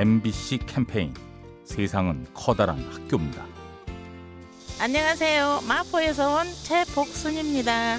[0.00, 1.12] MBC 캠페인
[1.62, 3.44] 세상은 커다란 학교입니다.
[4.80, 5.60] 안녕하세요.
[5.68, 7.98] 마포에서 온 최복순입니다.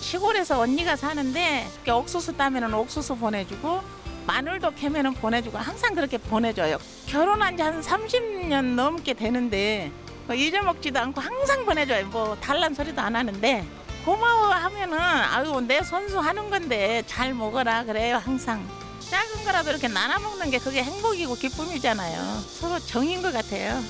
[0.00, 3.80] 시골에서 언니가 사는데 옥수수 따면은 옥수수 보내주고
[4.26, 6.78] 마늘도 캐면은 보내주고 항상 그렇게 보내줘요.
[7.06, 9.92] 결혼한 지 한 30년 넘게 되는데
[10.26, 12.08] 뭐 잊어먹지도 않고 항상 보내줘요.
[12.08, 13.64] 뭐 달란 소리도 안 하는데
[14.04, 18.66] 고마워 하면은 아유 내 손수 하는 건데 잘 먹어라 그래요 항상.
[19.10, 22.40] 작은 거라도 이렇게 나눠 먹는 게 그게 행복이고 기쁨이잖아요.
[22.40, 23.82] 서로 정인 것 같아요.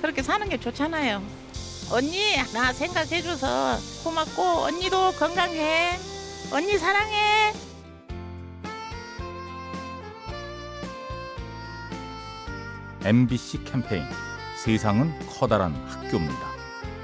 [0.00, 1.22] 그렇게 사는 게 좋잖아요.
[1.90, 5.98] 언니 나 생각해줘서 고맙고 언니도 건강해.
[6.50, 7.52] 언니 사랑해.
[13.04, 14.04] MBC 캠페인
[14.56, 16.52] 세상은 커다란 학교입니다.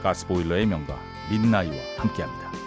[0.02, 0.96] 가스보일러의 명가
[1.28, 2.57] 민나이와 함께합니다.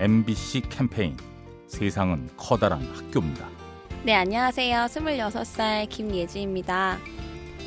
[0.00, 1.14] MBC 캠페인
[1.66, 3.46] 세상은 커다란 학교입니다.
[4.02, 4.86] 네, 안녕하세요.
[4.86, 6.96] 26살 김예지입니다.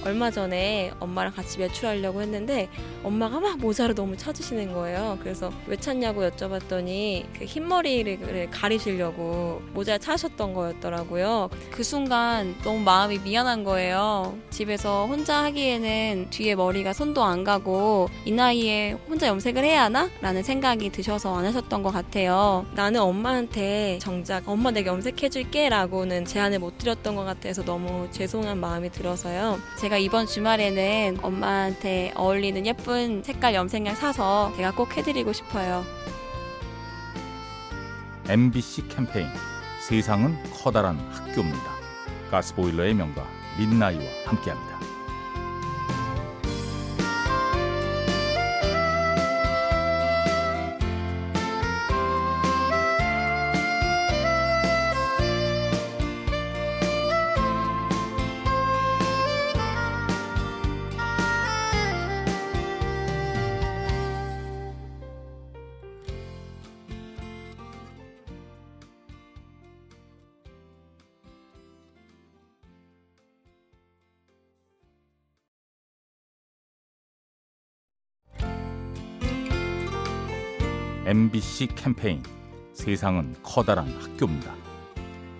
[0.05, 2.69] 얼마 전에 엄마랑 같이 외출하려고 했는데
[3.03, 5.17] 엄마가 막 모자를 너무 찾으시는 거예요.
[5.21, 11.49] 그래서 왜 찾냐고 여쭤봤더니 그 흰머리를 가리시려고 모자를 찾으셨던 거였더라고요.
[11.71, 14.37] 그 순간 너무 마음이 미안한 거예요.
[14.49, 20.09] 집에서 혼자 하기에는 뒤에 머리가 손도 안 가고 이 나이에 혼자 염색을 해야 하나?
[20.21, 22.65] 라는 생각이 드셔서 안 하셨던 것 같아요.
[22.75, 28.91] 나는 엄마한테 정작 엄마 내가 염색해줄게 라고는 제안을 못 드렸던 것 같아서 너무 죄송한 마음이
[28.91, 29.59] 들어서요.
[29.79, 35.83] 제가 이번 주말에는 엄마한테 어울리는 예쁜 색깔 염색약 사서 제가 꼭 해드리고 싶어요.
[38.27, 39.27] MBC 캠페인
[39.87, 41.73] 세상은 커다란 학교입니다.
[42.31, 43.27] 가스보일러의 명가
[43.57, 44.72] 민나이와 함께합니다.
[81.05, 82.23] MBC 캠페인
[82.71, 84.53] 세상은 커다란 학교입니다.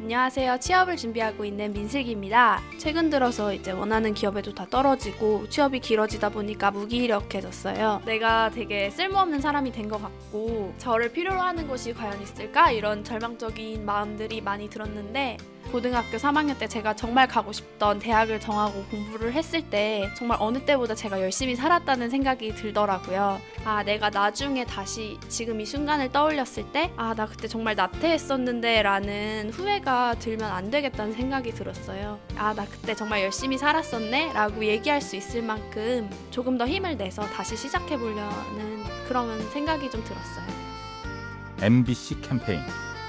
[0.02, 0.60] 안녕하세요.
[0.60, 2.60] 취업을 준비하고 있는 민슬기입니다.
[2.78, 8.02] 최근 들어서 이제 원하는 기업에도 다 떨어지고 취업이 길어지다 보니까 무기력해졌어요.
[8.06, 12.72] 내가 되게 쓸모없는 사람이 된 것 같고 저를 필요로 하는 곳이 과연 있을까?
[12.72, 15.38] 이런 절망적인 마음들이 많이 들었는데
[15.72, 20.94] 고등학교 3학년 때 제가 정말 가고 싶던 대학을 정하고 공부를 했을 때 정말 어느 때보다
[20.96, 23.40] 제가 열심히 살았다는 생각이 들더라고요.
[23.66, 29.50] 아, 내가 나중에 다시 지금 이 순간을 떠올렸을 때, 아, 나 그때 정말 나태했었는데 라는
[29.52, 32.20] 후회가 들면 안 되겠다는 생각이 들었어요.
[32.38, 34.34] 아, 나 그때 정말 열심히 살았었네?
[34.34, 40.04] 라고 얘기할 수 있을 만큼 조금 더 힘을 내서 다시 시작해 보려는 그런 생각이 좀
[40.04, 40.46] 들었어요.
[41.62, 42.62] MBC 캠페인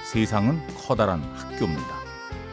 [0.04, 1.94] 세상은 커다란 학교입니다.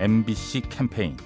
[0.00, 1.16] MBC 캠페인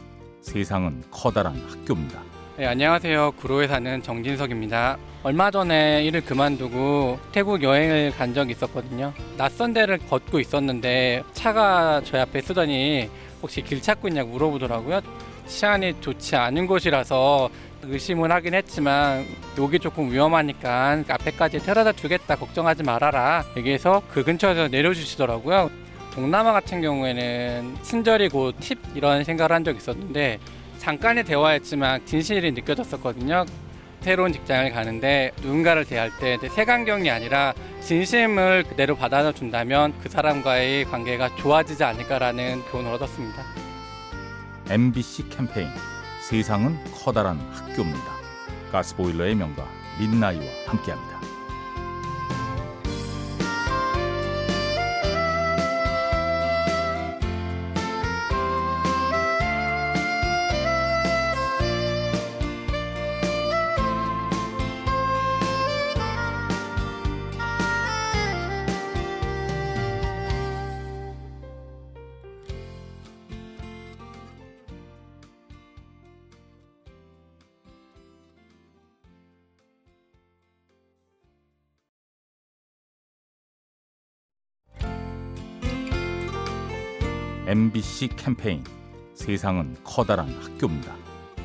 [0.43, 2.21] 세상은 커다란 학교입니다.
[2.59, 3.33] 네, 안녕하세요.
[3.33, 4.99] 구로에 사는 정진석입니다.
[5.23, 9.15] 얼마 전에 일을 그만두고 태국 여행을 간 적이 있었거든요.
[9.39, 13.09] 낯선 데를 걷고 있었는데 차가 저희 앞에 쓰더니
[13.41, 15.01] 혹시 길 찾고 있냐고 물어보더라고요.
[15.47, 17.49] 치안이 좋지 않은 곳이라서
[17.85, 19.25] 의심은 하긴 했지만
[19.57, 25.71] 여기 조금 위험하니까 앞에까지 태워다 주겠다 걱정하지 말아라 얘기해서 그 근처에서 내려주시더라고요
[26.19, 30.41] 동남아 같은 경우에는 친절이고 팁 이런 생각을 한 적이 있었는데
[30.79, 33.45] 잠깐의 대화였지만 진실이 느껴졌었거든요.
[34.01, 41.85] 새로운 직장을 가는데 누군가를 대할 때 색안경이 아니라 진심을 그대로 받아준다면 그 사람과의 관계가 좋아지지
[41.85, 43.45] 않을까라는 교훈을 얻었습니다.
[44.71, 45.69] MBC 캠페인
[46.29, 48.13] 세상은 커다란 학교입니다.
[48.73, 49.69] 가스보일러의 명가
[50.01, 51.28] 민나이와 함께합니다.
[87.49, 88.63] MBC 캠페인
[89.15, 90.95] 세상은 커다란 학교입니다.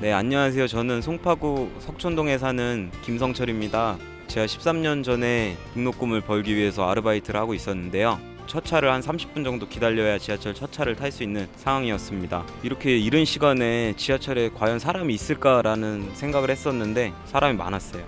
[0.02, 0.68] 네, 안녕하세요.
[0.68, 3.96] 저는 송파구 석촌동에 사는 김성철입니다.
[4.28, 8.20] 제가 13년 전에 등록금을 벌기 위해서 아르바이트를 하고 있었는데요.
[8.48, 12.46] 첫 차를 한 30분 정도 기다려야 지하철 첫 차를 탈 수 있는 상황이었습니다.
[12.64, 18.04] 이렇게 이른 시간에 지하철에 과연 사람이 있을까라는 생각을 했었는데 사람이 많았어요.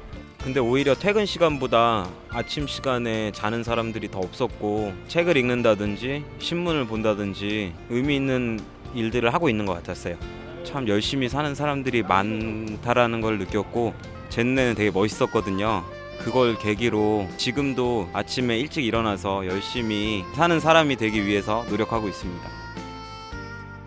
[0.46, 8.16] 근데 오히려 퇴근 시간보다 아침 시간에 자는 사람들이 더 없었고 책을 읽는다든지 신문을 본다든지 의미
[8.18, 8.60] 있는
[8.94, 10.18] 일들을 하고 있는 것 같았어요.
[10.64, 13.96] 참 열심히 사는 사람들이 많다라는 걸 느꼈고
[14.30, 15.84] 제 눈에는 되게 멋있었거든요.
[16.20, 22.48] 그걸 계기로 지금도 아침에 일찍 일어나서 열심히 사는 사람이 되기 위해서 노력하고 있습니다.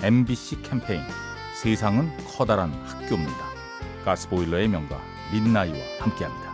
[0.03, 1.03] MBC 캠페인
[1.55, 3.47] 세상은 커다란 학교입니다.
[4.05, 5.01] 가스보일러의 명가
[5.33, 6.48] 민나이와 함께합니다.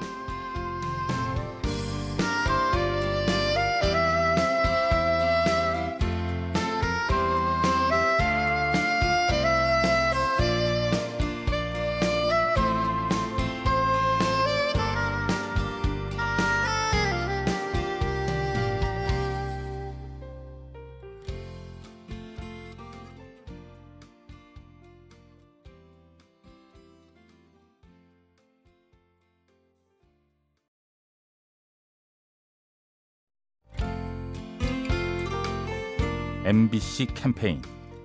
[36.44, 37.62] MBC 캠페인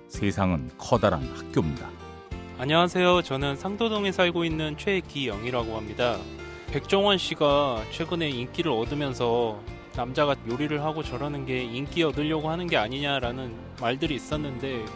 [0.08, 1.90] 세상은 커다란 학교입니다.
[2.56, 3.20] 안녕하세요.
[3.20, 6.16] 저는 상도동에 살고 있는 최기영이라고 합니다.
[6.72, 9.60] 백종원 씨가 최근에 인기를 얻으면서
[9.94, 14.86] 남자가 요리를 하고 저러는 게 인기 얻으려고 하는 게 아니냐라는 말들이 있었는데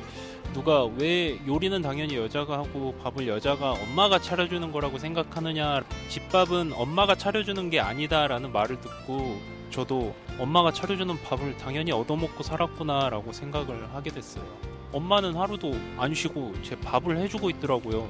[0.54, 7.68] 누가 왜 요리는 당연히 여자가 하고 밥을 여자가 엄마가 차려주는 거라고 생각하느냐 집밥은 엄마가 차려주는
[7.68, 9.38] 게 아니다라는 말을 듣고
[9.70, 14.44] 저도 엄마가 차려주는 밥을 당연히 얻어먹고 살았구나라고 생각을 하게 됐어요.
[14.92, 18.08] 엄마는 하루도 안 쉬고 제 밥을 해주고 있더라고요.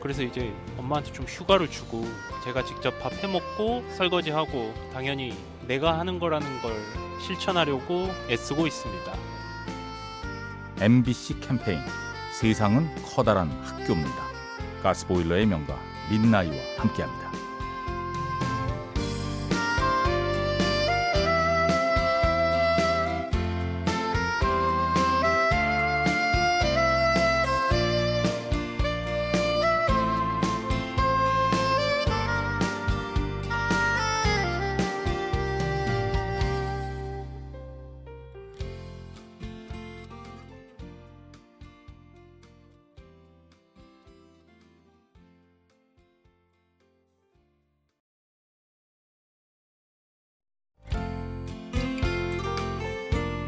[0.00, 2.04] 그래서 이제 엄마한테 좀 휴가를 주고
[2.44, 5.34] 제가 직접 밥 해먹고 설거지하고 당연히
[5.66, 6.72] 내가 하는 거라는 걸
[7.20, 9.12] 실천하려고 애쓰고 있습니다.
[10.80, 11.80] MBC 캠페인
[12.32, 14.24] 세상은 커다란 학교입니다.
[14.82, 15.78] 가스보일러의 명가
[16.10, 17.43] 민나이와 함께합니다.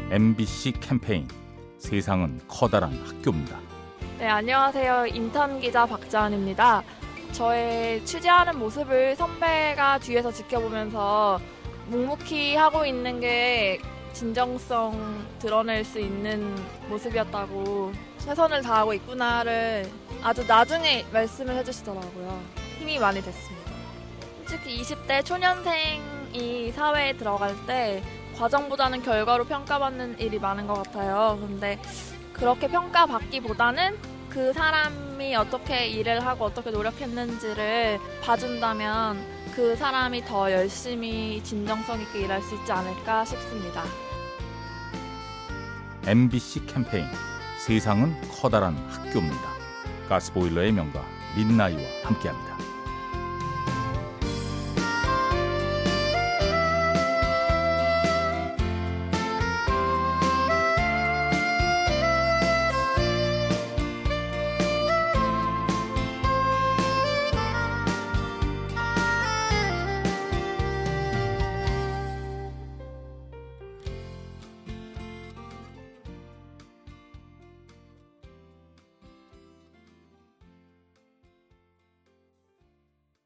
[0.09, 1.27] MBC 캠페인
[1.79, 3.59] 세상은 커다란 학교입니다.
[4.17, 5.07] 네, 안녕하세요.
[5.07, 6.81] 인턴 기자 박자은입니다.
[7.33, 11.41] 저의 취재하는 모습을 선배가 뒤에서 지켜보면서
[11.87, 13.81] 묵묵히 하고 있는 게
[14.13, 16.55] 진정성 드러낼 수 있는
[16.87, 19.91] 모습이었다고 최선을 다하고 있구나를
[20.23, 22.41] 아주 나중에 말씀을 해주시더라고요.
[22.79, 23.71] 힘이 많이 됐습니다.
[24.45, 28.01] 솔직히 20대 초년생이 사회에 들어갈 때
[28.37, 31.37] 과정보다는 결과로 평가받는 일이 많은 것 같아요.
[31.41, 31.79] 근데
[32.33, 33.97] 그렇게 평가받기보다는
[34.29, 39.17] 그 사람이 어떻게 일을 하고 어떻게 노력했는지를 봐준다면
[39.55, 43.83] 그 사람이 더 열심히 진정성 있게 일할 수 있지 않을까 싶습니다.
[46.05, 47.07] MBC 캠페인
[47.65, 49.49] 세상은 커다란 학교입니다.
[50.07, 51.03] 가스보일러의 명가
[51.35, 52.66] 민나이와 함께합니다.